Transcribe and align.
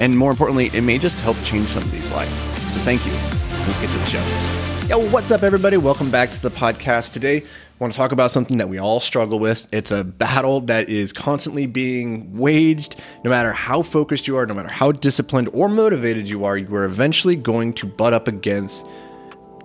And 0.00 0.16
more 0.16 0.30
importantly, 0.30 0.70
it 0.72 0.80
may 0.80 0.96
just 0.96 1.20
help 1.20 1.36
change 1.44 1.68
somebody's 1.68 2.10
life. 2.10 2.30
So 2.72 2.80
thank 2.80 3.04
you. 3.04 3.12
Let's 3.12 3.78
get 3.78 3.90
to 3.90 3.98
the 3.98 4.06
show. 4.06 4.86
Yo, 4.88 5.10
what's 5.10 5.30
up, 5.30 5.42
everybody? 5.42 5.76
Welcome 5.76 6.10
back 6.10 6.30
to 6.30 6.40
the 6.40 6.48
podcast. 6.48 7.12
Today, 7.12 7.36
I 7.42 7.44
want 7.78 7.92
to 7.92 7.98
talk 7.98 8.10
about 8.10 8.30
something 8.30 8.56
that 8.56 8.70
we 8.70 8.78
all 8.78 9.00
struggle 9.00 9.38
with. 9.38 9.68
It's 9.72 9.90
a 9.92 10.02
battle 10.02 10.62
that 10.62 10.88
is 10.88 11.12
constantly 11.12 11.66
being 11.66 12.34
waged. 12.34 12.96
No 13.24 13.30
matter 13.30 13.52
how 13.52 13.82
focused 13.82 14.26
you 14.26 14.38
are, 14.38 14.46
no 14.46 14.54
matter 14.54 14.70
how 14.70 14.90
disciplined 14.90 15.50
or 15.52 15.68
motivated 15.68 16.30
you 16.30 16.46
are, 16.46 16.56
you 16.56 16.74
are 16.74 16.86
eventually 16.86 17.36
going 17.36 17.74
to 17.74 17.86
butt 17.86 18.14
up 18.14 18.26
against 18.26 18.86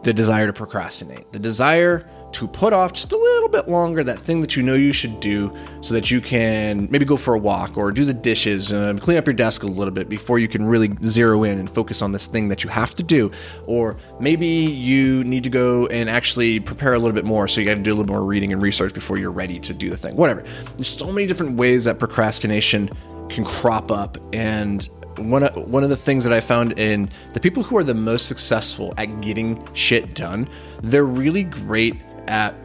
the 0.04 0.14
desire 0.14 0.48
to 0.48 0.54
procrastinate. 0.54 1.32
The 1.32 1.40
desire 1.40 2.06
to 2.32 2.48
put 2.48 2.74
off 2.74 2.92
just 2.92 3.12
a 3.14 3.18
little 3.18 3.48
bit 3.48 3.70
longer 3.70 4.04
that 4.04 4.20
thing 4.20 4.42
that 4.42 4.56
you 4.56 4.64
know 4.64 4.74
you 4.74 4.92
should 4.92 5.20
do 5.20 5.56
so 5.82 5.94
that 5.94 6.12
you 6.12 6.20
can 6.20 6.88
maybe 6.92 7.06
go 7.06 7.16
for 7.16 7.34
a 7.34 7.38
walk 7.38 7.78
or 7.78 7.92
do 7.92 8.04
the 8.04 8.14
dishes 8.14 8.72
and 8.72 9.00
clean 9.00 9.18
up 9.18 9.26
your 9.26 9.34
desk 9.34 9.64
a 9.64 9.68
little 9.68 9.94
bit 9.94 10.10
before 10.10 10.38
you 10.38 10.48
can 10.48 10.66
really 10.66 10.92
zero 11.06 11.44
in 11.44 11.58
and 11.58 11.70
focus 11.70 12.02
on 12.02 12.12
this 12.12 12.26
thing 12.26 12.50
that 12.50 12.64
you 12.64 12.70
have 12.70 12.94
to 12.96 13.04
do. 13.04 13.32
Or 13.68 13.98
maybe 14.20 14.48
you 14.48 15.24
need 15.24 15.44
to 15.44 15.50
go 15.50 15.88
and 15.88 16.10
actually 16.10 16.60
prepare 16.60 16.94
a 16.94 17.00
little 17.00 17.16
bit 17.16 17.26
more 17.26 17.48
so 17.48 17.62
you 17.62 17.66
got 17.66 17.76
to 17.76 17.82
do 17.82 17.94
a 17.94 17.96
little 17.96 18.14
more 18.14 18.24
reading 18.24 18.52
and 18.52 18.62
research 18.62 18.94
before 18.94 19.18
you're 19.18 19.32
ready 19.32 19.60
to 19.60 19.74
do 19.74 19.90
the 19.90 19.98
thing. 19.98 20.16
Whatever. 20.16 20.44
There's 20.76 20.90
so 20.90 21.12
many 21.12 21.28
different 21.28 21.56
ways 21.56 21.86
that 21.86 22.00
procrastination 22.00 22.90
can 23.30 23.46
crop 23.46 23.92
up 23.92 24.18
and 24.34 24.90
one 25.18 25.44
of, 25.44 25.56
one 25.72 25.84
of 25.84 25.90
the 25.90 25.96
things 25.96 26.24
that 26.24 26.34
I 26.34 26.40
found 26.40 26.78
in 26.78 27.10
the 27.34 27.40
people 27.40 27.64
who 27.64 27.78
are 27.78 27.84
the 27.84 27.94
most 27.94 28.28
successful 28.28 28.94
at 28.98 29.22
getting 29.22 29.66
shit 29.74 30.14
done, 30.14 30.50
they're 30.82 31.06
really 31.06 31.44
great 31.44 31.96
at 32.28 32.56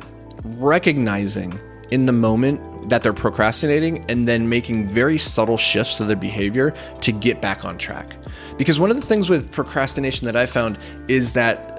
recognizing 0.44 1.58
in 1.91 2.06
the 2.06 2.12
moment 2.12 2.61
that 2.89 3.03
they're 3.03 3.12
procrastinating 3.12 4.05
and 4.11 4.27
then 4.27 4.48
making 4.48 4.86
very 4.89 5.19
subtle 5.19 5.58
shifts 5.58 5.97
to 5.97 6.05
their 6.05 6.17
behavior 6.17 6.72
to 7.00 7.12
get 7.12 7.42
back 7.42 7.64
on 7.64 7.77
track. 7.77 8.17
Because 8.56 8.80
one 8.80 8.91
of 8.91 8.97
the 8.97 9.06
things 9.06 9.28
with 9.28 9.50
procrastination 9.52 10.25
that 10.27 10.36
I 10.36 10.47
found 10.47 10.78
is 11.08 11.33
that 11.33 11.77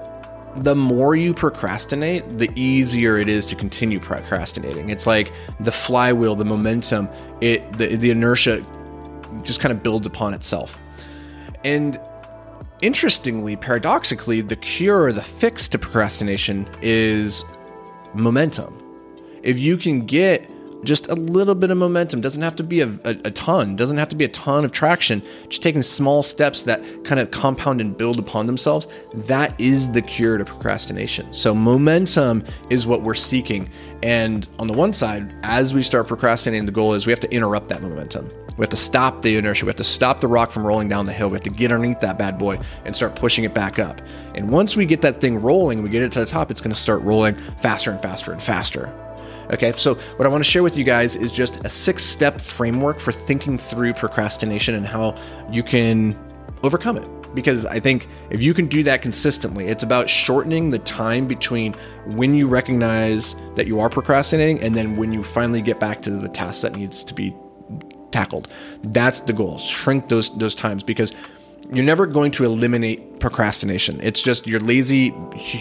the 0.56 0.76
more 0.76 1.16
you 1.16 1.32
procrastinate, 1.32 2.38
the 2.38 2.50
easier 2.54 3.16
it 3.16 3.28
is 3.28 3.46
to 3.46 3.56
continue 3.56 3.98
procrastinating. 3.98 4.90
It's 4.90 5.06
like 5.06 5.32
the 5.60 5.72
flywheel, 5.72 6.34
the 6.34 6.44
momentum, 6.44 7.08
it 7.40 7.78
the, 7.78 7.96
the 7.96 8.10
inertia 8.10 8.64
just 9.42 9.60
kind 9.60 9.72
of 9.72 9.82
builds 9.82 10.06
upon 10.06 10.34
itself. 10.34 10.78
And 11.64 11.98
interestingly, 12.82 13.56
paradoxically, 13.56 14.42
the 14.42 14.56
cure, 14.56 15.12
the 15.12 15.22
fix 15.22 15.68
to 15.68 15.78
procrastination 15.78 16.68
is 16.82 17.44
momentum. 18.14 18.78
If 19.42 19.58
you 19.58 19.76
can 19.76 20.06
get 20.06 20.48
just 20.84 21.06
a 21.08 21.14
little 21.14 21.54
bit 21.54 21.70
of 21.70 21.78
momentum, 21.78 22.20
doesn't 22.20 22.42
have 22.42 22.56
to 22.56 22.64
be 22.64 22.80
a, 22.80 22.88
a, 23.04 23.10
a, 23.24 23.30
ton, 23.30 23.76
doesn't 23.76 23.98
have 23.98 24.08
to 24.08 24.16
be 24.16 24.24
a 24.24 24.28
ton 24.28 24.64
of 24.64 24.72
traction, 24.72 25.22
just 25.48 25.62
taking 25.62 25.82
small 25.82 26.22
steps 26.22 26.64
that 26.64 26.82
kind 27.04 27.20
of 27.20 27.30
compound 27.30 27.80
and 27.80 27.96
build 27.96 28.18
upon 28.18 28.46
themselves, 28.46 28.88
that 29.14 29.58
is 29.60 29.90
the 29.90 30.02
cure 30.02 30.38
to 30.38 30.44
procrastination. 30.44 31.32
So, 31.32 31.54
momentum 31.54 32.44
is 32.70 32.86
what 32.86 33.02
we're 33.02 33.14
seeking. 33.14 33.70
And 34.02 34.46
on 34.58 34.66
the 34.66 34.72
one 34.72 34.92
side, 34.92 35.32
as 35.44 35.72
we 35.72 35.82
start 35.82 36.08
procrastinating, 36.08 36.66
the 36.66 36.72
goal 36.72 36.94
is 36.94 37.06
we 37.06 37.12
have 37.12 37.20
to 37.20 37.32
interrupt 37.32 37.68
that 37.68 37.82
momentum. 37.82 38.30
We 38.62 38.64
have 38.64 38.70
to 38.70 38.76
stop 38.76 39.22
the 39.22 39.36
inertia. 39.36 39.64
We 39.64 39.70
have 39.70 39.76
to 39.78 39.82
stop 39.82 40.20
the 40.20 40.28
rock 40.28 40.52
from 40.52 40.64
rolling 40.64 40.88
down 40.88 41.06
the 41.06 41.12
hill. 41.12 41.30
We 41.30 41.34
have 41.34 41.42
to 41.42 41.50
get 41.50 41.72
underneath 41.72 41.98
that 41.98 42.16
bad 42.16 42.38
boy 42.38 42.60
and 42.84 42.94
start 42.94 43.16
pushing 43.16 43.42
it 43.42 43.52
back 43.52 43.80
up. 43.80 44.00
And 44.36 44.50
once 44.52 44.76
we 44.76 44.86
get 44.86 45.00
that 45.00 45.20
thing 45.20 45.42
rolling, 45.42 45.82
we 45.82 45.88
get 45.88 46.00
it 46.00 46.12
to 46.12 46.20
the 46.20 46.26
top, 46.26 46.48
it's 46.48 46.60
going 46.60 46.72
to 46.72 46.80
start 46.80 47.02
rolling 47.02 47.34
faster 47.58 47.90
and 47.90 48.00
faster 48.00 48.30
and 48.30 48.40
faster. 48.40 48.86
Okay, 49.52 49.72
so 49.72 49.96
what 50.14 50.26
I 50.26 50.28
want 50.28 50.44
to 50.44 50.48
share 50.48 50.62
with 50.62 50.76
you 50.76 50.84
guys 50.84 51.16
is 51.16 51.32
just 51.32 51.56
a 51.64 51.68
six 51.68 52.04
step 52.04 52.40
framework 52.40 53.00
for 53.00 53.10
thinking 53.10 53.58
through 53.58 53.94
procrastination 53.94 54.76
and 54.76 54.86
how 54.86 55.16
you 55.50 55.64
can 55.64 56.16
overcome 56.62 56.96
it. 56.96 57.34
Because 57.34 57.66
I 57.66 57.80
think 57.80 58.06
if 58.30 58.44
you 58.44 58.54
can 58.54 58.68
do 58.68 58.84
that 58.84 59.02
consistently, 59.02 59.66
it's 59.66 59.82
about 59.82 60.08
shortening 60.08 60.70
the 60.70 60.78
time 60.78 61.26
between 61.26 61.74
when 62.06 62.32
you 62.32 62.46
recognize 62.46 63.34
that 63.56 63.66
you 63.66 63.80
are 63.80 63.90
procrastinating 63.90 64.60
and 64.60 64.72
then 64.72 64.96
when 64.96 65.12
you 65.12 65.24
finally 65.24 65.62
get 65.62 65.80
back 65.80 66.00
to 66.02 66.10
the 66.10 66.28
task 66.28 66.62
that 66.62 66.76
needs 66.76 67.02
to 67.02 67.12
be 67.12 67.34
tackled. 68.12 68.48
That's 68.82 69.20
the 69.20 69.32
goal. 69.32 69.58
Shrink 69.58 70.08
those 70.08 70.36
those 70.38 70.54
times 70.54 70.82
because 70.82 71.12
you're 71.72 71.84
never 71.84 72.06
going 72.06 72.30
to 72.32 72.44
eliminate 72.44 73.18
procrastination. 73.18 74.00
It's 74.02 74.20
just 74.20 74.46
your 74.46 74.60
lazy 74.60 75.14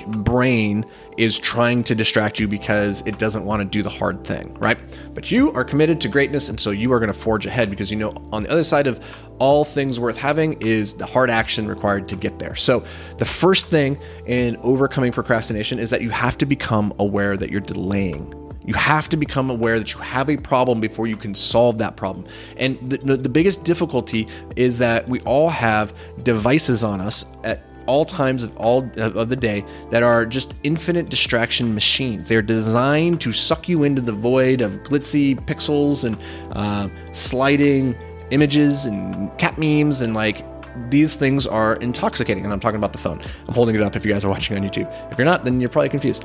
brain 0.08 0.86
is 1.18 1.38
trying 1.38 1.84
to 1.86 1.96
distract 1.96 2.40
you 2.40 2.48
because 2.48 3.02
it 3.06 3.18
doesn't 3.18 3.46
want 3.46 3.62
to 3.62 3.66
do 3.66 3.82
the 3.82 3.90
hard 3.90 4.26
thing, 4.26 4.54
right? 4.56 4.78
But 5.14 5.32
you 5.32 5.54
are 5.54 5.64
committed 5.64 6.02
to 6.02 6.10
greatness, 6.10 6.50
and 6.50 6.60
so 6.60 6.72
you 6.72 6.92
are 6.92 7.00
going 7.00 7.14
to 7.14 7.18
forge 7.18 7.46
ahead 7.46 7.70
because 7.70 7.92
you 7.92 7.98
know 7.98 8.14
on 8.34 8.44
the 8.44 8.52
other 8.52 8.64
side 8.64 8.88
of 8.88 9.00
all 9.40 9.64
things 9.64 10.00
worth 10.00 10.18
having 10.18 10.54
is 10.62 10.94
the 10.94 11.06
hard 11.06 11.30
action 11.30 11.68
required 11.68 12.08
to 12.10 12.16
get 12.16 12.40
there. 12.40 12.56
So, 12.56 12.84
the 13.18 13.26
first 13.26 13.68
thing 13.68 13.98
in 14.26 14.58
overcoming 14.58 15.12
procrastination 15.12 15.80
is 15.80 15.90
that 15.92 16.02
you 16.02 16.10
have 16.10 16.38
to 16.40 16.46
become 16.46 16.94
aware 17.00 17.38
that 17.38 17.50
you're 17.50 17.62
delaying 17.62 18.34
you 18.66 18.74
have 18.76 19.10
to 19.10 19.18
become 19.18 19.50
aware 19.50 19.80
that 19.80 19.94
you 19.94 20.00
have 20.00 20.30
a 20.30 20.38
problem 20.38 20.80
before 20.80 21.08
you 21.08 21.18
can 21.18 21.34
solve 21.34 21.78
that 21.80 21.96
problem. 21.96 22.26
And 22.58 22.78
the, 22.90 23.18
the 23.18 23.30
biggest 23.30 23.64
difficulty 23.64 24.28
is 24.56 24.78
that 24.80 25.08
we 25.08 25.20
all 25.22 25.50
have 25.50 25.94
devices 26.24 26.84
on 26.84 27.02
us 27.02 27.26
at 27.44 27.64
all 27.88 28.06
times 28.06 28.44
of 28.44 28.56
all 28.58 28.90
of 28.98 29.30
the 29.30 29.36
day 29.36 29.66
that 29.90 30.04
are 30.04 30.26
just 30.26 30.54
infinite 30.64 31.10
distraction 31.10 31.74
machines. 31.74 32.30
They 32.30 32.36
are 32.36 32.42
designed 32.42 33.20
to 33.22 33.32
suck 33.32 33.68
you 33.68 33.84
into 33.84 34.02
the 34.02 34.12
void 34.12 34.62
of 34.62 34.72
glitzy 34.84 35.36
pixels 35.46 36.04
and 36.04 36.18
uh, 36.52 36.90
sliding 37.12 37.96
images 38.30 38.86
and 38.86 39.36
cat 39.38 39.58
memes 39.58 40.02
and 40.02 40.14
like 40.14 40.46
these 40.90 41.16
things 41.16 41.46
are 41.46 41.76
intoxicating. 41.78 42.44
And 42.44 42.54
I'm 42.54 42.60
talking 42.60 42.78
about 42.78 42.94
the 42.94 43.00
phone. 43.00 43.22
I'm 43.48 43.54
holding 43.54 43.76
it 43.76 43.82
up 43.82 43.96
if 43.96 44.06
you 44.06 44.12
guys 44.12 44.24
are 44.24 44.30
watching 44.30 44.56
on 44.58 44.64
YouTube. 44.64 45.12
If 45.12 45.18
you're 45.18 45.26
not, 45.26 45.44
then 45.44 45.60
you're 45.60 45.70
probably 45.70 45.90
confused. 45.90 46.24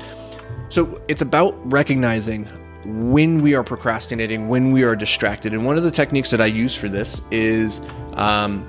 So 0.69 1.01
it's 1.07 1.21
about 1.21 1.55
recognizing 1.71 2.45
when 2.85 3.41
we 3.41 3.55
are 3.55 3.63
procrastinating, 3.63 4.47
when 4.47 4.71
we 4.71 4.83
are 4.83 4.95
distracted. 4.95 5.53
And 5.53 5.65
one 5.65 5.77
of 5.77 5.83
the 5.83 5.91
techniques 5.91 6.31
that 6.31 6.41
I 6.41 6.45
use 6.45 6.75
for 6.75 6.87
this 6.87 7.21
is 7.31 7.81
um, 8.13 8.65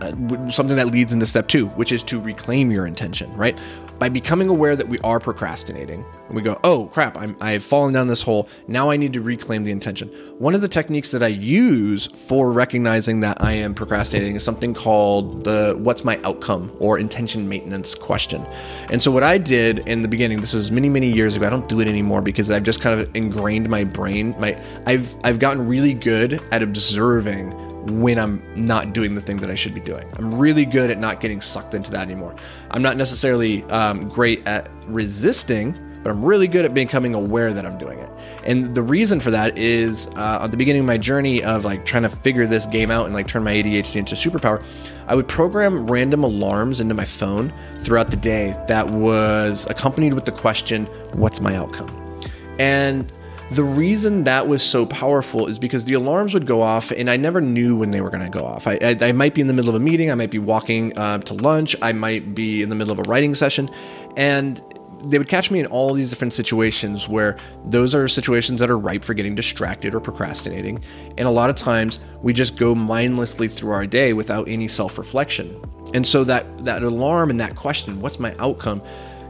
uh, 0.00 0.50
something 0.50 0.76
that 0.76 0.88
leads 0.88 1.12
into 1.12 1.26
step 1.26 1.48
two, 1.48 1.66
which 1.68 1.92
is 1.92 2.02
to 2.04 2.20
reclaim 2.20 2.70
your 2.70 2.86
intention, 2.86 3.32
right? 3.34 3.58
By 3.98 4.08
becoming 4.10 4.48
aware 4.48 4.76
that 4.76 4.88
we 4.88 4.98
are 4.98 5.18
procrastinating, 5.18 6.04
and 6.26 6.36
we 6.36 6.42
go, 6.42 6.58
oh 6.64 6.86
crap, 6.86 7.16
I'm, 7.16 7.36
I've 7.40 7.62
fallen 7.62 7.94
down 7.94 8.08
this 8.08 8.20
hole. 8.20 8.48
Now 8.66 8.90
I 8.90 8.96
need 8.96 9.12
to 9.12 9.22
reclaim 9.22 9.64
the 9.64 9.70
intention. 9.70 10.08
One 10.38 10.54
of 10.54 10.60
the 10.60 10.68
techniques 10.68 11.12
that 11.12 11.22
I 11.22 11.28
use 11.28 12.06
for 12.06 12.52
recognizing 12.52 13.20
that 13.20 13.42
I 13.42 13.52
am 13.52 13.74
procrastinating 13.74 14.36
is 14.36 14.44
something 14.44 14.74
called 14.74 15.44
the 15.44 15.74
what's 15.78 16.04
my 16.04 16.20
outcome 16.24 16.76
or 16.78 16.98
intention 16.98 17.48
maintenance 17.48 17.94
question. 17.94 18.44
And 18.90 19.02
so 19.02 19.10
what 19.10 19.22
I 19.22 19.38
did 19.38 19.78
in 19.88 20.02
the 20.02 20.08
beginning, 20.08 20.40
this 20.40 20.52
was 20.52 20.70
many, 20.70 20.88
many 20.88 21.10
years 21.10 21.36
ago, 21.36 21.46
I 21.46 21.50
don't 21.50 21.68
do 21.68 21.80
it 21.80 21.88
anymore 21.88 22.20
because 22.20 22.50
I've 22.50 22.64
just 22.64 22.80
kind 22.80 23.00
of 23.00 23.14
ingrained 23.14 23.68
my 23.68 23.84
brain. 23.84 24.34
My 24.38 24.60
I've 24.84 25.14
I've 25.24 25.38
gotten 25.38 25.66
really 25.66 25.94
good 25.94 26.42
at 26.50 26.62
observing 26.62 27.65
when 27.90 28.18
I'm 28.18 28.42
not 28.56 28.92
doing 28.92 29.14
the 29.14 29.20
thing 29.20 29.38
that 29.38 29.50
I 29.50 29.54
should 29.54 29.74
be 29.74 29.80
doing. 29.80 30.06
I'm 30.16 30.38
really 30.38 30.64
good 30.64 30.90
at 30.90 30.98
not 30.98 31.20
getting 31.20 31.40
sucked 31.40 31.74
into 31.74 31.90
that 31.92 32.02
anymore. 32.02 32.34
I'm 32.70 32.82
not 32.82 32.96
necessarily 32.96 33.62
um, 33.64 34.08
great 34.08 34.46
at 34.46 34.70
resisting, 34.86 35.78
but 36.02 36.10
I'm 36.10 36.24
really 36.24 36.46
good 36.46 36.64
at 36.64 36.72
becoming 36.72 37.14
aware 37.14 37.52
that 37.52 37.66
I'm 37.66 37.78
doing 37.78 37.98
it. 37.98 38.10
And 38.44 38.74
the 38.74 38.82
reason 38.82 39.18
for 39.18 39.32
that 39.32 39.58
is 39.58 40.06
uh, 40.14 40.40
at 40.42 40.52
the 40.52 40.56
beginning 40.56 40.80
of 40.80 40.86
my 40.86 40.98
journey 40.98 41.42
of 41.42 41.64
like 41.64 41.84
trying 41.84 42.04
to 42.04 42.08
figure 42.08 42.46
this 42.46 42.66
game 42.66 42.92
out 42.92 43.06
and 43.06 43.14
like 43.14 43.26
turn 43.26 43.42
my 43.42 43.52
ADHD 43.52 43.96
into 43.96 44.14
superpower, 44.14 44.64
I 45.08 45.16
would 45.16 45.26
program 45.26 45.86
random 45.88 46.22
alarms 46.22 46.78
into 46.78 46.94
my 46.94 47.04
phone 47.04 47.52
throughout 47.80 48.10
the 48.10 48.16
day 48.16 48.56
that 48.68 48.88
was 48.90 49.66
accompanied 49.68 50.14
with 50.14 50.26
the 50.26 50.32
question, 50.32 50.86
What's 51.12 51.40
my 51.40 51.56
outcome? 51.56 52.20
And 52.58 53.12
the 53.50 53.62
reason 53.62 54.24
that 54.24 54.48
was 54.48 54.62
so 54.62 54.86
powerful 54.86 55.46
is 55.46 55.58
because 55.58 55.84
the 55.84 55.94
alarms 55.94 56.34
would 56.34 56.46
go 56.46 56.62
off, 56.62 56.90
and 56.90 57.08
I 57.08 57.16
never 57.16 57.40
knew 57.40 57.76
when 57.76 57.92
they 57.92 58.00
were 58.00 58.10
going 58.10 58.24
to 58.24 58.30
go 58.30 58.44
off. 58.44 58.66
I, 58.66 58.78
I, 58.82 58.96
I, 59.00 59.12
might 59.12 59.34
be 59.34 59.40
in 59.40 59.46
the 59.46 59.52
middle 59.52 59.68
of 59.68 59.76
a 59.76 59.80
meeting, 59.80 60.10
I 60.10 60.16
might 60.16 60.32
be 60.32 60.40
walking 60.40 60.96
uh, 60.98 61.18
to 61.18 61.34
lunch, 61.34 61.76
I 61.80 61.92
might 61.92 62.34
be 62.34 62.62
in 62.62 62.70
the 62.70 62.74
middle 62.74 62.92
of 62.92 62.98
a 62.98 63.08
writing 63.08 63.36
session, 63.36 63.70
and 64.16 64.60
they 65.04 65.18
would 65.18 65.28
catch 65.28 65.50
me 65.50 65.60
in 65.60 65.66
all 65.66 65.94
these 65.94 66.10
different 66.10 66.32
situations 66.32 67.08
where 67.08 67.36
those 67.66 67.94
are 67.94 68.08
situations 68.08 68.58
that 68.60 68.70
are 68.70 68.78
ripe 68.78 69.04
for 69.04 69.14
getting 69.14 69.34
distracted 69.34 69.94
or 69.94 70.00
procrastinating. 70.00 70.82
And 71.16 71.28
a 71.28 71.30
lot 71.30 71.48
of 71.48 71.54
times 71.54 72.00
we 72.22 72.32
just 72.32 72.56
go 72.56 72.74
mindlessly 72.74 73.46
through 73.46 73.70
our 73.70 73.86
day 73.86 74.12
without 74.12 74.48
any 74.48 74.66
self-reflection. 74.66 75.62
And 75.94 76.04
so 76.04 76.24
that 76.24 76.64
that 76.64 76.82
alarm 76.82 77.30
and 77.30 77.38
that 77.40 77.54
question, 77.54 78.00
what's 78.00 78.18
my 78.18 78.34
outcome, 78.38 78.82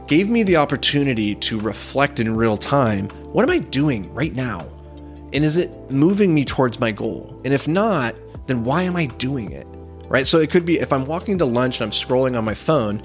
gave 0.07 0.29
me 0.29 0.43
the 0.43 0.55
opportunity 0.55 1.35
to 1.35 1.59
reflect 1.59 2.19
in 2.19 2.33
real 2.35 2.57
time, 2.57 3.09
what 3.33 3.43
am 3.43 3.51
I 3.51 3.59
doing 3.59 4.13
right 4.13 4.33
now? 4.33 4.65
And 5.33 5.43
is 5.43 5.57
it 5.57 5.91
moving 5.91 6.33
me 6.33 6.45
towards 6.45 6.79
my 6.79 6.91
goal? 6.91 7.39
And 7.43 7.53
if 7.53 7.67
not, 7.67 8.15
then 8.47 8.63
why 8.63 8.83
am 8.83 8.95
I 8.95 9.07
doing 9.07 9.51
it? 9.51 9.67
Right? 10.07 10.25
So 10.25 10.39
it 10.39 10.49
could 10.49 10.65
be 10.65 10.79
if 10.79 10.93
I'm 10.93 11.05
walking 11.05 11.37
to 11.39 11.45
lunch 11.45 11.81
and 11.81 11.85
I'm 11.85 11.91
scrolling 11.91 12.37
on 12.37 12.45
my 12.45 12.53
phone, 12.53 13.01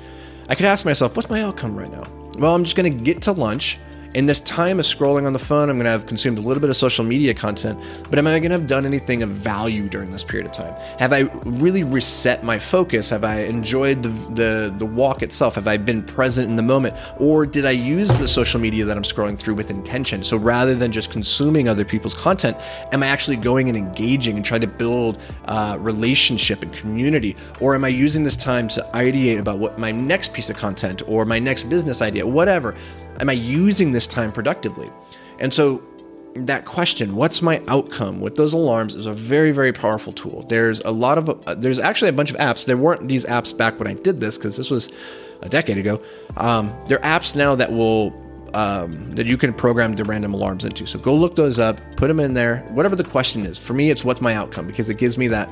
I 0.49 0.55
could 0.55 0.67
ask 0.67 0.85
myself, 0.85 1.17
what's 1.17 1.29
my 1.29 1.43
outcome 1.43 1.77
right 1.77 1.91
now? 1.91 2.05
Well, 2.39 2.55
I'm 2.55 2.63
just 2.63 2.77
going 2.77 2.91
to 2.91 2.97
get 2.97 3.21
to 3.23 3.33
lunch 3.33 3.79
in 4.15 4.27
this 4.27 4.41
time 4.41 4.79
of 4.79 4.85
scrolling 4.85 5.27
on 5.27 5.33
the 5.33 5.39
phone, 5.39 5.71
I'm 5.71 5.77
going 5.77 5.85
to 5.85 5.91
have 5.91 6.07
consumed 6.07 6.39
a 6.39 6.43
little 6.43 6.61
bit 6.61 6.69
of 6.69 6.77
social 6.77 7.05
media 7.05 7.33
content, 7.33 7.81
but 8.11 8.19
am 8.19 8.27
I 8.27 8.39
going 8.39 8.51
to 8.51 8.59
have 8.59 8.67
done 8.67 8.85
anything 8.85 9.23
of 9.23 9.31
value 9.31 9.89
during 9.89 10.13
this 10.13 10.23
period 10.23 10.47
of 10.47 10.53
time? 10.53 10.75
Have 10.99 11.13
I 11.13 11.21
really 11.45 11.83
reset 11.83 12.45
my 12.45 12.59
focus? 12.59 13.09
Have 13.09 13.25
I 13.25 13.41
enjoyed 13.45 14.03
the, 14.03 14.11
the, 14.35 14.75
the 14.79 14.87
walk 14.87 15.23
itself? 15.23 15.55
Have 15.55 15.67
I 15.67 15.79
been 15.79 16.03
present 16.03 16.51
in 16.51 16.57
the 16.57 16.63
moment? 16.63 16.95
Or 17.19 17.47
did 17.47 17.65
I 17.65 17.71
use 17.71 18.09
the 18.19 18.29
social 18.29 18.61
media 18.61 18.85
that 18.85 18.97
I'm 18.97 19.03
scrolling 19.03 19.39
through 19.39 19.55
with 19.55 19.71
intention? 19.71 20.23
So 20.23 20.37
rather 20.37 20.75
than 20.75 20.93
just 20.93 21.11
consuming 21.11 21.69
other 21.69 21.85
people's 21.85 22.15
content, 22.15 22.59
am 22.93 23.03
I 23.03 23.07
actually 23.07 23.37
going 23.37 23.69
and 23.69 23.77
engaging 23.77 24.37
and 24.37 24.45
trying 24.45 24.61
to 24.61 24.67
build 24.67 25.21
uh, 25.47 25.79
relationship 25.81 26.63
and 26.63 26.73
community? 26.73 27.35
Or 27.61 27.75
am 27.75 27.85
I 27.85 27.89
using 27.89 28.25
this 28.25 28.37
time 28.37 28.69
to 28.69 28.87
ideate 28.93 29.39
about 29.39 29.59
what 29.59 29.79
my 29.79 29.91
next 29.91 30.35
piece 30.35 30.51
of 30.51 30.57
content 30.57 31.03
or 31.07 31.25
my 31.25 31.39
next 31.39 31.65
business 31.65 32.03
idea, 32.03 32.27
whatever? 32.27 32.75
Am 33.21 33.29
I 33.29 33.33
using 33.33 33.93
this 33.93 34.07
time 34.07 34.33
productively? 34.33 34.91
And 35.39 35.53
so 35.53 35.83
that 36.35 36.65
question, 36.65 37.15
what's 37.15 37.43
my 37.43 37.63
outcome 37.69 38.21
with 38.21 38.37
those 38.37 38.53
alarms 38.55 38.95
is 38.95 39.07
a 39.07 39.13
very, 39.13 39.53
very 39.53 39.73
powerful 39.73 40.13
tool. 40.13 40.47
There's 40.49 40.81
a 40.81 40.91
lot 40.91 41.19
of, 41.19 41.29
uh, 41.47 41.55
there's 41.55 41.79
actually 41.79 42.09
a 42.09 42.13
bunch 42.13 42.31
of 42.31 42.37
apps. 42.37 42.65
There 42.65 42.77
weren't 42.77 43.09
these 43.09 43.27
apps 43.27 43.57
back 43.57 43.79
when 43.79 43.87
I 43.87 43.95
did 43.95 44.21
this 44.21 44.39
because 44.39 44.57
this 44.57 44.71
was 44.71 44.91
a 45.43 45.49
decade 45.49 45.79
ago. 45.79 46.01
Um, 46.37 46.73
there 46.89 47.05
are 47.05 47.21
apps 47.21 47.37
now 47.37 47.55
that 47.57 47.71
will, 47.73 48.15
um, 48.55 49.15
that 49.15 49.27
you 49.27 49.37
can 49.37 49.53
program 49.53 49.95
the 49.95 50.05
random 50.05 50.35
alarms 50.35 50.65
into. 50.65 50.87
So 50.87 50.99
go 50.99 51.15
look 51.15 51.37
those 51.37 51.59
up, 51.59 51.81
put 51.97 52.09
them 52.09 52.21
in 52.21 52.35
there, 52.35 52.59
whatever 52.71 52.97
the 52.97 53.05
question 53.05 53.45
is. 53.45 53.59
For 53.59 53.75
me, 53.75 53.91
it's 53.91 54.05
what's 54.05 54.21
my 54.21 54.35
outcome 54.35 54.67
because 54.67 54.89
it 54.89 54.99
gives 54.99 55.19
me 55.19 55.29
that 55.29 55.49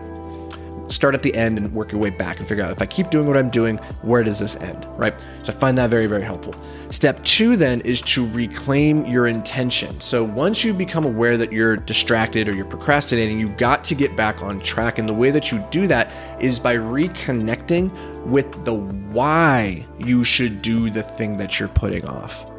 start 0.90 1.14
at 1.14 1.22
the 1.22 1.34
end 1.34 1.56
and 1.56 1.72
work 1.72 1.92
your 1.92 2.00
way 2.00 2.10
back 2.10 2.38
and 2.38 2.48
figure 2.48 2.64
out 2.64 2.70
if 2.70 2.82
I 2.82 2.86
keep 2.86 3.10
doing 3.10 3.26
what 3.26 3.36
I'm 3.36 3.50
doing, 3.50 3.78
where 4.02 4.22
does 4.22 4.38
this 4.38 4.56
end, 4.56 4.86
right? 4.96 5.18
So 5.42 5.52
I 5.52 5.56
find 5.56 5.78
that 5.78 5.88
very, 5.88 6.06
very 6.06 6.22
helpful. 6.22 6.54
Step 6.90 7.22
two 7.24 7.56
then 7.56 7.80
is 7.82 8.02
to 8.02 8.28
reclaim 8.30 9.06
your 9.06 9.26
intention. 9.26 10.00
So 10.00 10.24
once 10.24 10.64
you 10.64 10.74
become 10.74 11.04
aware 11.04 11.36
that 11.36 11.52
you're 11.52 11.76
distracted 11.76 12.48
or 12.48 12.54
you're 12.54 12.64
procrastinating, 12.64 13.38
you've 13.38 13.56
got 13.56 13.84
to 13.84 13.94
get 13.94 14.16
back 14.16 14.42
on 14.42 14.60
track. 14.60 14.98
And 14.98 15.08
the 15.08 15.14
way 15.14 15.30
that 15.30 15.52
you 15.52 15.64
do 15.70 15.86
that 15.86 16.10
is 16.42 16.58
by 16.58 16.76
reconnecting 16.76 17.90
with 18.26 18.64
the 18.64 18.74
why 18.74 19.86
you 19.98 20.24
should 20.24 20.62
do 20.62 20.90
the 20.90 21.02
thing 21.02 21.36
that 21.36 21.58
you're 21.58 21.68
putting 21.68 22.04
off. 22.04 22.49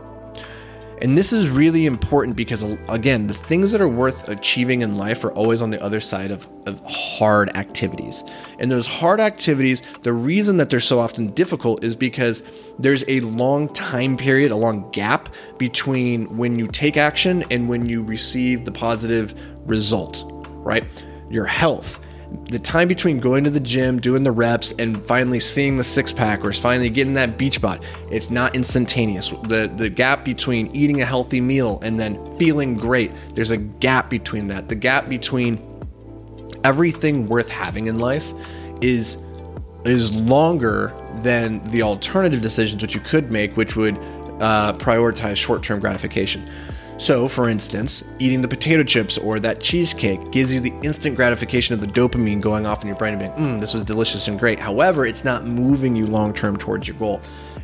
And 1.01 1.18
this 1.18 1.33
is 1.33 1.50
really 1.50 1.88
important 1.88 2.36
because, 2.36 2.62
again, 2.88 3.25
the 3.25 3.33
things 3.33 3.71
that 3.71 3.81
are 3.81 3.88
worth 3.88 4.30
achieving 4.30 4.83
in 4.83 4.98
life 4.98 5.24
are 5.24 5.31
always 5.31 5.63
on 5.63 5.71
the 5.71 5.81
other 5.81 6.00
side 6.00 6.30
of, 6.30 6.48
of 6.68 6.80
hard 6.86 7.57
activities. 7.57 8.24
And 8.59 8.71
those 8.71 8.86
hard 8.86 9.19
activities, 9.19 9.81
the 10.03 10.13
reason 10.13 10.57
that 10.57 10.69
they're 10.69 10.80
so 10.80 11.00
often 11.00 11.33
difficult 11.33 11.83
is 11.83 11.95
because 11.95 12.44
there's 12.77 13.03
a 13.07 13.19
long 13.21 13.68
time 13.69 14.15
period, 14.15 14.51
a 14.51 14.56
long 14.56 14.92
gap 14.92 15.30
between 15.57 16.38
when 16.38 16.59
you 16.59 16.68
take 16.68 16.98
action 16.98 17.44
and 17.50 17.68
when 17.68 17.89
you 17.89 18.04
receive 18.04 18.63
the 18.63 18.71
positive 18.71 19.33
result, 19.68 20.24
right? 20.63 20.83
Your 21.31 21.45
health, 21.45 22.00
the 22.45 22.60
time 22.60 22.88
between 22.88 23.19
going 23.19 23.44
to 23.44 23.50
the 23.50 23.60
gym, 23.60 24.00
doing 24.00 24.24
the 24.24 24.31
reps, 24.31 24.74
and 24.80 25.01
finally 25.04 25.39
seeing 25.39 25.78
the 25.78 25.83
six 25.83 26.12
pack 26.12 26.45
or 26.45 26.54
finally 26.54 26.89
getting 26.89 27.13
that 27.13 27.38
beach 27.38 27.62
bod, 27.62 27.86
it's 28.10 28.30
not 28.30 28.56
instantaneous. 28.56 29.30
The 29.44 29.72
the 29.75 29.89
gap 29.89 30.24
between 30.24 30.68
eating 30.75 31.01
a 31.01 31.06
healthy 31.06 31.42
meal 31.42 31.80
and 31.81 32.00
then 32.00 32.38
feeling 32.38 32.75
great, 32.75 33.12
there's 33.33 33.51
a 33.51 33.57
gap 33.57 34.10
between 34.10 34.48
that. 34.48 34.69
The 34.69 34.75
gap 34.75 35.10
between 35.10 35.62
everything 36.63 37.28
worth 37.28 37.50
having 37.50 37.88
in 37.88 38.00
life 38.00 38.33
is 38.81 39.18
is 39.83 40.12
longer 40.12 40.94
than 41.24 41.60
the 41.72 41.81
alternative 41.81 42.42
decisions 42.42 42.81
which 42.81 42.94
you 42.94 43.01
could 43.01 43.31
make, 43.31 43.57
which 43.57 43.75
would 43.75 43.98
uh, 44.39 44.74
prioritize 44.74 45.38
short-term 45.38 45.80
gratification. 45.80 46.48
So, 47.01 47.27
for 47.27 47.50
instance, 47.50 48.03
eating 48.19 48.44
the 48.44 48.48
potato 48.48 48.83
chips 48.83 49.18
or 49.18 49.39
that 49.39 49.59
cheesecake 49.59 50.30
gives 50.30 50.53
you 50.53 50.59
the 50.59 50.71
instant 50.83 51.15
gratification 51.15 51.74
of 51.74 51.81
the 51.81 51.88
dopamine 51.88 52.39
going 52.39 52.68
off 52.68 52.83
in 52.83 52.88
your 52.88 52.95
brain 52.95 53.15
and 53.15 53.19
being, 53.19 53.31
mm, 53.31 53.59
this 53.59 53.74
was 53.74 53.81
delicious 53.81 54.27
and 54.27 54.38
great. 54.38 54.59
However, 54.59 55.03
it's 55.03 55.24
not 55.24 55.48
moving 55.48 55.95
you 55.95 56.06
long 56.06 56.31
term 56.31 56.57
towards 56.57 56.88
your 56.88 56.95
goal. 56.98 57.19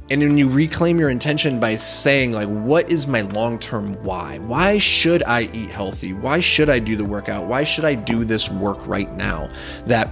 And 0.10 0.22
when 0.22 0.40
you 0.40 0.50
reclaim 0.50 1.00
your 1.00 1.12
intention 1.12 1.60
by 1.60 1.76
saying, 1.76 2.32
like, 2.32 2.48
what 2.48 2.90
is 2.90 3.06
my 3.06 3.22
long 3.22 3.60
term 3.60 3.94
why? 4.04 4.40
Why 4.40 4.80
should 4.80 5.22
I 5.22 5.42
eat 5.54 5.70
healthy? 5.70 6.14
Why 6.14 6.40
should 6.40 6.72
I 6.72 6.80
do 6.80 6.96
the 6.96 7.06
workout? 7.06 7.46
Why 7.46 7.64
should 7.64 7.86
I 7.86 7.94
do 7.94 8.24
this 8.24 8.50
work 8.50 8.80
right 8.88 9.16
now? 9.16 9.52
That 9.86 10.08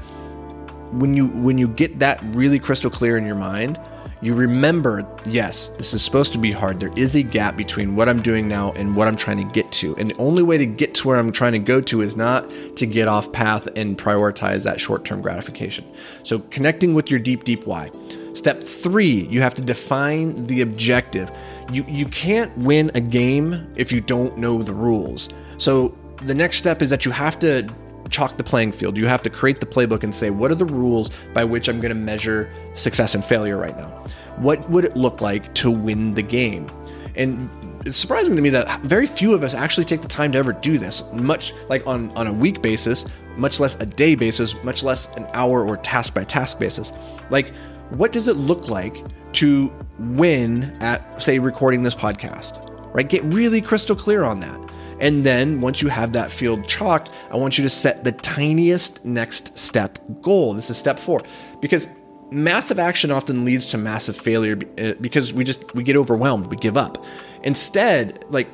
when 0.92 1.16
you 1.16 1.30
when 1.30 1.58
you 1.58 1.68
get 1.68 1.98
that 1.98 2.24
really 2.26 2.60
crystal 2.60 2.92
clear 2.92 3.18
in 3.18 3.26
your 3.26 3.34
mind, 3.34 3.80
you 4.26 4.34
remember, 4.34 5.08
yes, 5.28 5.68
this 5.78 5.94
is 5.94 6.02
supposed 6.02 6.32
to 6.32 6.40
be 6.40 6.52
hard. 6.52 6.80
There 6.80 6.92
is 6.96 7.16
a 7.16 7.22
gap 7.22 7.56
between 7.56 7.96
what 7.96 8.10
I'm 8.10 8.24
doing 8.24 8.48
now 8.48 8.72
and 8.72 8.96
what 8.96 9.08
I'm 9.08 9.16
trying 9.16 9.38
to 9.38 9.54
get 9.54 9.72
to. 9.74 9.96
And 9.98 10.10
the 10.10 10.18
only 10.18 10.42
way 10.42 10.58
to 10.58 10.66
get 10.66 10.96
to 10.96 11.08
where 11.08 11.18
I'm 11.18 11.32
trying 11.32 11.52
to 11.52 11.60
go 11.60 11.80
to 11.82 12.02
is 12.02 12.16
not 12.16 12.50
to 12.78 12.88
get 12.88 13.08
off 13.08 13.32
path 13.32 13.68
and 13.76 13.96
prioritize 13.96 14.64
that 14.64 14.82
short 14.82 15.06
term 15.06 15.22
gratification. 15.22 15.86
So, 16.24 16.40
connecting 16.40 16.96
with 16.96 17.12
your 17.12 17.20
deep, 17.20 17.44
deep 17.44 17.68
why. 17.68 17.92
Step 18.34 18.64
three, 18.64 19.28
you 19.28 19.42
have 19.42 19.54
to 19.56 19.62
define 19.62 20.48
the 20.48 20.62
objective. 20.62 21.32
You, 21.72 21.86
you 21.88 22.08
can't 22.08 22.58
win 22.58 22.90
a 22.96 23.02
game 23.02 23.72
if 23.76 23.92
you 23.92 24.02
don't 24.02 24.40
know 24.40 24.64
the 24.64 24.74
rules. 24.74 25.30
So, 25.60 25.96
the 26.24 26.34
next 26.34 26.58
step 26.58 26.82
is 26.82 26.90
that 26.90 27.06
you 27.06 27.12
have 27.12 27.38
to 27.40 27.70
chalk 28.10 28.38
the 28.38 28.44
playing 28.44 28.72
field. 28.72 28.98
You 28.98 29.08
have 29.08 29.24
to 29.24 29.30
create 29.30 29.60
the 29.60 29.66
playbook 29.66 30.04
and 30.04 30.14
say, 30.14 30.30
what 30.30 30.52
are 30.52 30.56
the 30.56 30.66
rules 30.66 31.12
by 31.34 31.44
which 31.44 31.68
I'm 31.68 31.80
going 31.80 31.90
to 31.90 31.96
measure 31.96 32.50
success 32.76 33.16
and 33.16 33.24
failure 33.24 33.58
right 33.58 33.78
now? 33.78 33.90
What 34.38 34.70
would 34.70 34.86
it 34.86 34.96
look 34.96 35.22
like 35.22 35.54
to 35.56 35.72
win 35.72 36.14
the 36.14 36.22
game? 36.22 36.68
And 37.16 37.50
it's 37.86 37.98
surprising 37.98 38.36
to 38.36 38.42
me 38.42 38.50
that 38.50 38.82
very 38.82 39.06
few 39.06 39.34
of 39.34 39.44
us 39.44 39.54
actually 39.54 39.86
take 39.86 40.02
the 40.02 40.08
time 40.08 40.32
to 40.34 40.38
ever 40.38 40.54
do 40.54 40.78
this, 40.78 41.04
much 41.14 41.54
like 41.70 41.86
on, 41.88 42.10
on 42.18 42.28
a 42.28 42.34
week 42.34 42.62
basis, 42.62 43.06
much 43.38 43.60
less 43.60 43.76
a 43.76 43.86
day 43.86 44.16
basis, 44.16 44.56
much 44.64 44.84
less 44.84 45.08
an 45.16 45.28
hour 45.34 45.66
or 45.66 45.78
task 45.78 46.14
by 46.14 46.24
task 46.24 46.60
basis. 46.60 46.92
Like, 47.30 47.54
what 47.90 48.12
does 48.12 48.28
it 48.28 48.38
look 48.38 48.68
like 48.68 49.04
to 49.34 49.72
win 50.00 50.76
at, 50.82 51.22
say, 51.22 51.40
recording 51.40 51.84
this 51.84 51.96
podcast? 51.96 52.75
Right? 52.96 53.10
Get 53.10 53.24
really 53.26 53.60
crystal 53.60 53.96
clear 53.96 54.24
on 54.24 54.40
that. 54.40 54.72
And 55.02 55.26
then 55.26 55.60
once 55.60 55.82
you 55.82 55.90
have 55.90 56.14
that 56.14 56.32
field 56.32 56.66
chalked, 56.66 57.12
I 57.30 57.36
want 57.36 57.58
you 57.58 57.64
to 57.66 57.70
set 57.70 58.06
the 58.06 58.14
tiniest 58.14 59.04
next 59.04 59.58
step 59.58 60.00
goal. 60.22 60.54
This 60.54 60.70
is 60.70 60.78
step 60.78 60.98
four 60.98 61.22
because 61.60 61.90
massive 62.32 62.80
action 62.80 63.12
often 63.12 63.44
leads 63.44 63.68
to 63.72 63.78
massive 63.78 64.16
failure 64.16 64.58
uh, 64.80 64.94
because 65.02 65.34
we 65.34 65.44
just 65.44 65.76
we 65.76 65.84
get 65.84 65.98
overwhelmed, 65.98 66.46
we 66.46 66.56
give 66.56 66.78
up. 66.78 67.04
Instead, 67.44 68.24
like 68.30 68.48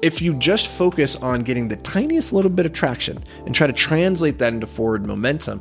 if 0.00 0.22
you 0.22 0.32
just 0.34 0.68
focus 0.68 1.16
on 1.16 1.42
getting 1.42 1.68
the 1.68 1.76
tiniest 1.76 2.32
little 2.32 2.50
bit 2.50 2.64
of 2.64 2.72
traction 2.72 3.22
and 3.44 3.54
try 3.54 3.66
to 3.66 3.72
translate 3.74 4.38
that 4.38 4.54
into 4.54 4.66
forward 4.66 5.06
momentum, 5.06 5.60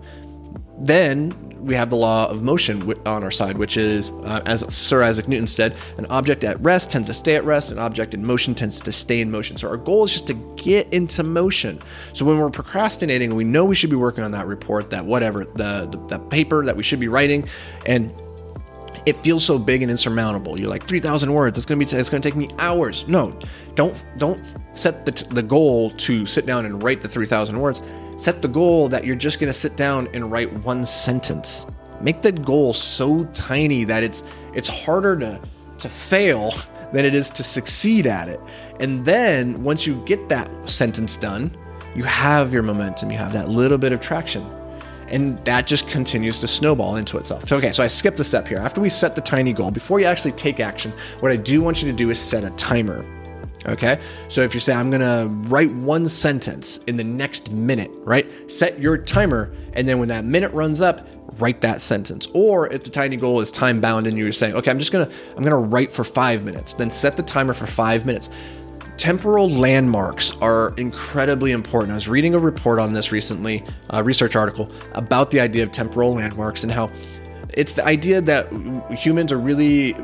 then 0.80 1.34
we 1.68 1.76
have 1.76 1.90
the 1.90 1.98
law 1.98 2.30
of 2.30 2.42
motion 2.42 2.94
on 3.06 3.24
our 3.24 3.32
side, 3.32 3.58
which 3.58 3.76
is, 3.76 4.12
uh, 4.24 4.42
as 4.46 4.62
Sir 4.74 5.04
Isaac 5.04 5.28
Newton 5.28 5.46
said, 5.46 5.76
an 5.98 6.06
object 6.06 6.44
at 6.44 6.60
rest 6.62 6.90
tends 6.90 7.08
to 7.08 7.14
stay 7.14 7.36
at 7.36 7.44
rest, 7.44 7.72
an 7.72 7.78
object 7.78 8.14
in 8.14 8.26
motion 8.26 8.56
tends 8.56 8.80
to 8.80 8.92
stay 8.92 9.20
in 9.20 9.30
motion. 9.30 9.58
So 9.58 9.68
our 9.68 9.78
goal 9.78 10.06
is 10.06 10.14
just 10.14 10.28
to 10.28 10.34
get 10.56 10.92
into 10.94 11.24
motion. 11.24 11.80
So 12.14 12.24
when 12.24 12.38
we're 12.38 12.50
procrastinating, 12.50 13.36
we 13.36 13.44
know 13.44 13.66
we 13.66 13.76
should 13.76 13.90
be 13.90 13.98
working 13.98 14.24
on 14.24 14.32
that 14.32 14.48
report, 14.48 14.90
that 14.92 15.06
whatever, 15.06 15.44
the, 15.44 15.88
the, 15.92 16.18
the 16.18 16.20
paper 16.20 16.66
that 16.66 16.76
we 16.76 16.84
should 16.84 17.02
be 17.02 17.10
writing, 17.10 17.48
and 17.86 18.12
it 19.06 19.16
feels 19.18 19.44
so 19.44 19.58
big 19.60 19.82
and 19.82 19.92
insurmountable. 19.92 20.60
You're 20.60 20.70
like 20.70 20.86
3,000 20.86 21.32
words. 21.32 21.58
It's 21.58 21.66
gonna 21.66 21.80
be. 21.80 21.86
It's 21.86 22.10
gonna 22.10 22.22
take 22.22 22.36
me 22.36 22.50
hours. 22.60 23.08
No, 23.08 23.40
don't 23.76 24.04
don't 24.18 24.44
set 24.74 25.06
the, 25.06 25.12
the 25.30 25.42
goal 25.42 25.92
to 25.92 26.26
sit 26.26 26.46
down 26.46 26.66
and 26.66 26.84
write 26.84 27.00
the 27.00 27.08
3,000 27.08 27.58
words 27.58 27.82
Set 28.18 28.42
the 28.42 28.48
goal 28.48 28.90
that 28.90 29.06
you're 29.06 29.16
just 29.16 29.40
going 29.40 29.52
to 29.52 29.58
sit 29.58 29.78
down 29.78 30.08
and 30.14 30.32
write 30.32 30.52
one 30.64 30.84
sentence. 30.84 31.68
Make 32.02 32.24
the 32.24 32.32
goal 32.32 32.74
so 32.74 33.26
tiny 33.26 33.84
that 33.84 34.04
it's 34.04 34.24
it's 34.54 34.68
harder 34.68 35.18
to 35.20 35.40
to 35.78 35.90
fail 35.90 36.54
than 36.94 37.06
it 37.06 37.14
is 37.14 37.30
to 37.32 37.44
succeed 37.44 38.08
at 38.08 38.28
it. 38.28 38.40
And 38.80 39.06
then 39.06 39.64
once 39.64 39.86
you 39.86 40.04
get 40.06 40.30
that 40.30 40.50
sentence 40.68 41.18
done, 41.18 41.56
you 41.96 42.04
have 42.04 42.54
your 42.54 42.64
momentum, 42.64 43.12
you 43.12 43.18
have 43.18 43.34
that 43.34 43.50
little 43.50 43.78
bit 43.78 43.92
of 43.92 44.00
traction. 44.00 44.44
And 45.10 45.44
that 45.46 45.68
just 45.68 45.88
continues 45.88 46.40
to 46.40 46.48
snowball 46.48 46.98
into 46.98 47.18
itself. 47.18 47.48
So, 47.48 47.58
okay, 47.58 47.72
so 47.72 47.82
I 47.82 47.88
skipped 47.88 48.20
a 48.20 48.24
step 48.24 48.48
here. 48.48 48.58
After 48.58 48.82
we 48.82 48.90
set 48.90 49.16
the 49.16 49.22
tiny 49.22 49.54
goal, 49.54 49.72
before 49.72 50.00
you 50.00 50.06
actually 50.06 50.34
take 50.34 50.60
action, 50.60 50.92
what 51.22 51.32
I 51.32 51.38
do 51.38 51.62
want 51.62 51.82
you 51.82 51.90
to 51.90 51.96
do 51.96 52.10
is 52.10 52.20
set 52.20 52.44
a 52.44 52.50
timer. 52.52 53.06
Okay. 53.68 54.00
So 54.30 54.42
if 54.42 54.54
you 54.54 54.60
say, 54.60 54.74
I'm 54.74 54.90
going 54.90 55.02
to 55.02 55.28
write 55.50 55.72
one 55.72 56.08
sentence 56.08 56.78
in 56.88 56.96
the 56.96 57.04
next 57.04 57.52
minute, 57.52 57.92
right? 58.04 58.26
Set 58.50 58.80
your 58.80 58.98
timer. 58.98 59.54
And 59.74 59.88
then 59.88 60.00
when 60.00 60.08
that 60.08 60.24
minute 60.24 60.54
runs 60.54 60.82
up, 60.82 61.06
write 61.38 61.62
that 61.62 61.82
sentence. 61.82 62.28
Or 62.34 62.72
if 62.72 62.84
the 62.84 62.90
tiny 62.90 63.18
goal 63.18 63.42
is 63.42 63.52
time 63.52 63.82
bound 63.82 64.08
and 64.08 64.18
you're 64.18 64.32
saying, 64.32 64.56
okay, 64.56 64.72
I'm 64.72 64.80
just 64.80 64.92
going 64.92 65.08
to, 65.08 65.14
I'm 65.36 65.44
going 65.44 65.52
to 65.52 65.70
write 65.70 65.92
for 65.92 66.04
five 66.04 66.46
minutes, 66.46 66.74
then 66.74 66.90
set 66.90 67.18
the 67.18 67.24
timer 67.24 67.54
for 67.54 67.68
five 67.68 68.06
minutes. 68.06 68.30
Temporal 68.96 69.48
landmarks 69.48 70.32
are 70.38 70.74
incredibly 70.78 71.52
important. 71.52 71.92
I 71.92 71.96
was 71.96 72.08
reading 72.08 72.34
a 72.34 72.40
report 72.40 72.80
on 72.80 72.94
this 72.94 73.12
recently, 73.12 73.64
a 73.92 74.04
research 74.04 74.36
article 74.36 74.72
about 74.94 75.30
the 75.30 75.40
idea 75.40 75.64
of 75.64 75.72
temporal 75.72 76.16
landmarks 76.16 76.64
and 76.64 76.72
how 76.72 76.90
it's 77.54 77.74
the 77.74 77.86
idea 77.86 78.22
that 78.22 78.48
humans 78.92 79.32
are 79.32 79.40
really 79.40 79.96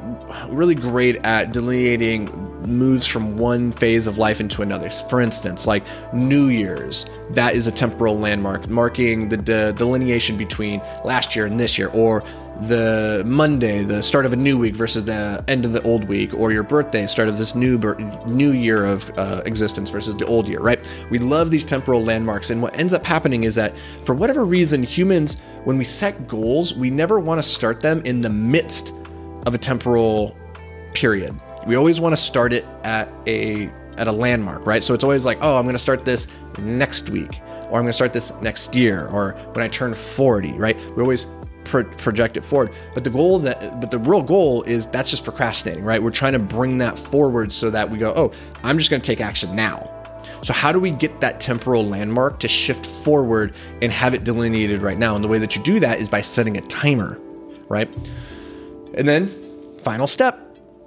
really 0.49 0.75
great 0.75 1.17
at 1.25 1.51
delineating 1.51 2.27
moves 2.67 3.07
from 3.07 3.37
one 3.37 3.71
phase 3.71 4.07
of 4.07 4.17
life 4.17 4.39
into 4.39 4.61
another 4.61 4.89
for 4.89 5.21
instance 5.21 5.65
like 5.65 5.83
new 6.13 6.47
year's 6.47 7.05
that 7.31 7.55
is 7.55 7.67
a 7.67 7.71
temporal 7.71 8.17
landmark 8.17 8.69
marking 8.69 9.29
the 9.29 9.37
de- 9.37 9.73
delineation 9.73 10.37
between 10.37 10.81
last 11.03 11.35
year 11.35 11.45
and 11.45 11.59
this 11.59 11.77
year 11.77 11.89
or 11.89 12.23
the 12.61 13.23
Monday, 13.25 13.83
the 13.83 14.01
start 14.01 14.25
of 14.25 14.33
a 14.33 14.35
new 14.35 14.57
week 14.57 14.75
versus 14.75 15.03
the 15.03 15.43
end 15.47 15.65
of 15.65 15.73
the 15.73 15.81
old 15.83 16.05
week, 16.05 16.33
or 16.33 16.51
your 16.51 16.63
birthday, 16.63 17.07
start 17.07 17.27
of 17.27 17.37
this 17.37 17.55
new 17.55 17.77
ber- 17.77 17.95
new 18.27 18.51
year 18.51 18.85
of 18.85 19.11
uh, 19.17 19.41
existence 19.45 19.89
versus 19.89 20.15
the 20.15 20.25
old 20.25 20.47
year, 20.47 20.59
right? 20.59 20.79
We 21.09 21.19
love 21.19 21.51
these 21.51 21.65
temporal 21.65 22.03
landmarks, 22.03 22.51
and 22.51 22.61
what 22.61 22.77
ends 22.77 22.93
up 22.93 23.05
happening 23.05 23.43
is 23.43 23.55
that 23.55 23.75
for 24.05 24.13
whatever 24.13 24.45
reason, 24.45 24.83
humans, 24.83 25.37
when 25.63 25.77
we 25.77 25.83
set 25.83 26.27
goals, 26.27 26.73
we 26.73 26.89
never 26.89 27.19
want 27.19 27.41
to 27.41 27.47
start 27.47 27.81
them 27.81 28.01
in 28.05 28.21
the 28.21 28.29
midst 28.29 28.93
of 29.45 29.53
a 29.53 29.57
temporal 29.57 30.37
period. 30.93 31.37
We 31.65 31.75
always 31.75 31.99
want 31.99 32.13
to 32.13 32.21
start 32.21 32.53
it 32.53 32.65
at 32.83 33.11
a 33.27 33.69
at 33.97 34.07
a 34.07 34.11
landmark, 34.11 34.65
right? 34.65 34.83
So 34.83 34.93
it's 34.93 35.03
always 35.03 35.23
like, 35.23 35.37
oh, 35.41 35.57
I'm 35.57 35.65
going 35.65 35.75
to 35.75 35.79
start 35.79 36.03
this 36.03 36.27
next 36.57 37.09
week, 37.09 37.41
or 37.69 37.77
I'm 37.77 37.83
going 37.83 37.87
to 37.87 37.93
start 37.93 38.11
this 38.11 38.33
next 38.41 38.75
year, 38.75 39.07
or 39.07 39.33
when 39.53 39.63
I 39.63 39.67
turn 39.67 39.93
40, 39.93 40.53
right? 40.53 40.75
We 40.95 41.03
always 41.03 41.27
pro- 41.63 41.83
project 41.83 42.37
it 42.37 42.41
forward. 42.41 42.71
But 42.93 43.03
the 43.03 43.09
goal 43.09 43.39
that, 43.39 43.79
but 43.79 43.91
the 43.91 43.99
real 43.99 44.23
goal 44.23 44.63
is 44.63 44.87
that's 44.87 45.09
just 45.09 45.23
procrastinating, 45.23 45.83
right? 45.83 46.01
We're 46.01 46.11
trying 46.11 46.33
to 46.33 46.39
bring 46.39 46.77
that 46.79 46.97
forward 46.97 47.51
so 47.53 47.69
that 47.69 47.89
we 47.89 47.97
go, 47.97 48.13
oh, 48.15 48.31
I'm 48.63 48.77
just 48.77 48.89
going 48.89 49.01
to 49.01 49.05
take 49.05 49.21
action 49.21 49.55
now. 49.55 49.89
So 50.41 50.53
how 50.53 50.71
do 50.71 50.79
we 50.79 50.91
get 50.91 51.21
that 51.21 51.39
temporal 51.39 51.85
landmark 51.85 52.39
to 52.39 52.47
shift 52.47 52.85
forward 52.85 53.53
and 53.81 53.91
have 53.91 54.13
it 54.13 54.23
delineated 54.23 54.81
right 54.81 54.97
now? 54.97 55.15
And 55.15 55.23
the 55.23 55.27
way 55.27 55.39
that 55.39 55.55
you 55.55 55.63
do 55.63 55.79
that 55.79 55.99
is 55.99 56.09
by 56.09 56.21
setting 56.21 56.57
a 56.57 56.61
timer, 56.61 57.19
right? 57.69 57.89
And 58.95 59.07
then 59.07 59.27
final 59.79 60.07
step, 60.07 60.42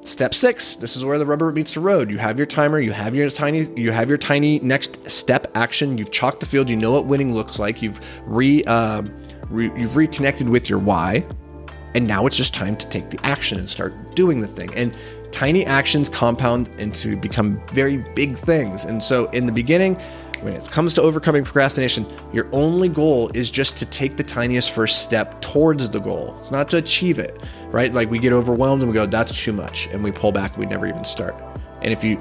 Step 0.07 0.35
six, 0.35 0.77
this 0.77 0.97
is 0.97 1.05
where 1.05 1.19
the 1.19 1.27
rubber 1.27 1.51
meets 1.51 1.73
the 1.73 1.81
road. 1.81 2.13
You 2.13 2.19
have 2.19 2.39
your 2.39 2.47
timer, 2.47 2.79
you 2.79 2.93
have 2.93 3.13
your 3.17 3.29
tiny, 3.29 3.69
you 3.75 3.91
have 3.91 4.09
your 4.09 4.17
tiny 4.17 4.61
next 4.61 5.11
step 5.11 5.51
action. 5.57 5.99
You've 5.99 6.13
chalked 6.13 6.39
the 6.39 6.47
field. 6.47 6.71
You 6.71 6.77
know 6.77 6.93
what 6.93 7.07
winning 7.07 7.35
looks 7.35 7.59
like. 7.59 7.83
You've 7.83 8.01
re, 8.25 8.63
uh, 8.65 9.03
re, 9.51 9.65
you've 9.77 9.97
reconnected 9.97 10.49
with 10.49 10.71
your 10.71 10.79
why, 10.79 11.27
and 11.95 12.07
now 12.07 12.25
it's 12.25 12.37
just 12.37 12.55
time 12.55 12.77
to 12.77 12.89
take 12.89 13.11
the 13.11 13.19
action 13.25 13.59
and 13.59 13.69
start 13.69 14.15
doing 14.15 14.39
the 14.39 14.47
thing. 14.47 14.73
And 14.75 14.97
tiny 15.31 15.65
actions 15.67 16.09
compound 16.09 16.69
into 16.79 17.17
become 17.17 17.61
very 17.73 17.99
big 18.15 18.37
things. 18.37 18.85
And 18.85 19.03
so 19.03 19.27
in 19.31 19.47
the 19.47 19.53
beginning, 19.53 20.01
when 20.43 20.53
it 20.53 20.71
comes 20.71 20.93
to 20.95 21.03
overcoming 21.03 21.45
procrastination, 21.45 22.07
your 22.33 22.49
only 22.53 22.89
goal 22.89 23.31
is 23.35 23.51
just 23.51 23.77
to 23.79 23.87
take 23.87 24.17
the 24.17 24.23
tiniest 24.23 24.73
first 24.73 25.03
step 25.03 25.41
towards 25.41 25.89
the 25.89 25.99
goal. 25.99 26.37
It's 26.41 26.51
not 26.51 26.69
to 26.71 26.77
achieve 26.77 27.19
it, 27.19 27.41
right? 27.69 27.93
Like 27.93 28.11
we 28.11 28.19
get 28.19 28.33
overwhelmed 28.33 28.83
and 28.83 28.91
we 28.91 28.95
go, 28.95 29.07
that's 29.07 29.33
too 29.33 29.53
much. 29.53 29.87
And 29.89 30.05
we 30.05 30.13
pull 30.13 30.33
back, 30.33 30.57
we 30.57 30.67
never 30.67 30.87
even 30.87 31.05
start. 31.05 31.43
And 31.83 31.93
if 31.93 32.05
you, 32.05 32.17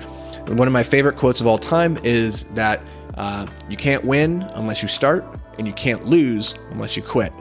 one 0.48 0.68
of 0.68 0.74
my 0.74 0.84
favorite 0.84 1.18
quotes 1.18 1.42
of 1.42 1.48
all 1.48 1.58
time 1.58 1.98
is 2.04 2.44
that 2.54 2.82
uh, 3.16 3.46
you 3.70 3.78
can't 3.78 4.04
win 4.04 4.48
unless 4.56 4.82
you 4.82 4.88
start, 4.88 5.26
and 5.58 5.66
you 5.66 5.74
can't 5.74 6.06
lose 6.06 6.54
unless 6.72 6.98
you 6.98 7.04
quit. 7.04 7.32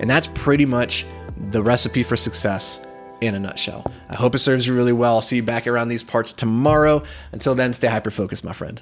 And 0.00 0.08
that's 0.08 0.28
pretty 0.28 0.64
much 0.64 1.06
the 1.50 1.62
recipe 1.62 2.02
for 2.02 2.16
success 2.16 2.80
in 3.26 3.34
a 3.34 3.40
nutshell. 3.40 3.84
I 4.08 4.14
hope 4.14 4.34
it 4.34 4.38
serves 4.38 4.66
you 4.66 4.74
really 4.74 4.92
well. 4.92 5.16
I'll 5.16 5.22
see 5.22 5.36
you 5.36 5.42
back 5.42 5.66
around 5.66 5.88
these 5.88 6.02
parts 6.02 6.32
tomorrow. 6.32 7.02
Until 7.32 7.54
then, 7.54 7.72
stay 7.72 7.88
hyper 7.88 8.10
focused, 8.10 8.44
my 8.44 8.52
friend. 8.52 8.80